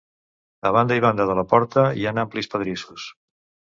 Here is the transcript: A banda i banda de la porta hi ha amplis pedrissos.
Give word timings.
A 0.69 0.71
banda 0.77 0.95
i 1.01 1.03
banda 1.05 1.27
de 1.31 1.35
la 1.41 1.45
porta 1.53 1.85
hi 1.99 2.07
ha 2.09 2.17
amplis 2.25 2.53
pedrissos. 2.55 3.07